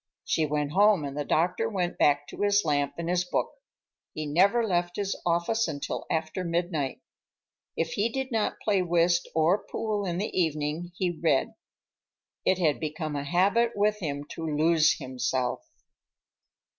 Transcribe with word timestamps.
She 0.25 0.47
went 0.47 0.71
home, 0.71 1.05
and 1.05 1.15
the 1.15 1.23
doctor 1.23 1.69
went 1.69 1.99
back 1.99 2.27
to 2.29 2.41
his 2.41 2.65
lamp 2.65 2.95
and 2.97 3.07
his 3.07 3.23
book. 3.23 3.51
He 4.15 4.25
never 4.25 4.65
left 4.65 4.95
his 4.95 5.15
office 5.27 5.67
until 5.67 6.07
after 6.09 6.43
midnight. 6.43 7.01
If 7.77 7.91
he 7.91 8.09
did 8.09 8.31
not 8.31 8.59
play 8.61 8.81
whist 8.81 9.29
or 9.35 9.63
pool 9.63 10.07
in 10.07 10.17
the 10.17 10.35
evening, 10.35 10.91
he 10.97 11.11
read. 11.11 11.53
It 12.45 12.57
had 12.57 12.79
become 12.79 13.15
a 13.15 13.23
habit 13.23 13.73
with 13.75 13.99
him 13.99 14.23
to 14.29 14.43
lose 14.43 14.97
himself. 14.97 15.69